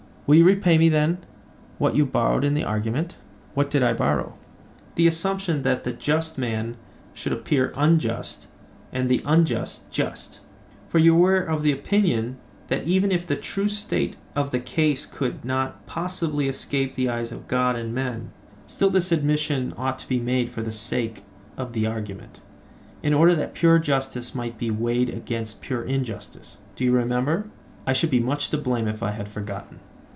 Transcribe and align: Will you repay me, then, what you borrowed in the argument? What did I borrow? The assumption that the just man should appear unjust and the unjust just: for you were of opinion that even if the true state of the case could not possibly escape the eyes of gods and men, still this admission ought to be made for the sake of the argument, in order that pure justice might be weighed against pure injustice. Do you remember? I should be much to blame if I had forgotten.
Will 0.27 0.37
you 0.37 0.45
repay 0.45 0.77
me, 0.77 0.87
then, 0.87 1.17
what 1.77 1.93
you 1.93 2.05
borrowed 2.05 2.45
in 2.45 2.53
the 2.53 2.63
argument? 2.63 3.17
What 3.53 3.69
did 3.69 3.83
I 3.83 3.91
borrow? 3.91 4.33
The 4.95 5.05
assumption 5.05 5.63
that 5.63 5.83
the 5.83 5.91
just 5.91 6.37
man 6.37 6.77
should 7.13 7.33
appear 7.33 7.73
unjust 7.75 8.47
and 8.93 9.09
the 9.09 9.21
unjust 9.25 9.91
just: 9.91 10.39
for 10.87 10.99
you 10.99 11.13
were 11.13 11.39
of 11.41 11.65
opinion 11.65 12.37
that 12.69 12.85
even 12.85 13.11
if 13.11 13.27
the 13.27 13.35
true 13.35 13.67
state 13.67 14.15
of 14.33 14.51
the 14.51 14.61
case 14.61 15.05
could 15.05 15.43
not 15.43 15.85
possibly 15.85 16.47
escape 16.47 16.93
the 16.93 17.09
eyes 17.09 17.33
of 17.33 17.49
gods 17.49 17.79
and 17.79 17.93
men, 17.93 18.31
still 18.65 18.89
this 18.89 19.11
admission 19.11 19.73
ought 19.75 19.99
to 19.99 20.07
be 20.07 20.19
made 20.21 20.49
for 20.49 20.61
the 20.61 20.71
sake 20.71 21.23
of 21.57 21.73
the 21.73 21.85
argument, 21.85 22.39
in 23.03 23.13
order 23.13 23.35
that 23.35 23.53
pure 23.53 23.79
justice 23.79 24.33
might 24.33 24.57
be 24.57 24.71
weighed 24.71 25.09
against 25.09 25.59
pure 25.59 25.83
injustice. 25.83 26.59
Do 26.77 26.85
you 26.85 26.93
remember? 26.93 27.47
I 27.85 27.91
should 27.91 28.09
be 28.11 28.21
much 28.21 28.49
to 28.51 28.57
blame 28.57 28.87
if 28.87 29.03
I 29.03 29.11
had 29.11 29.27
forgotten. 29.27 29.81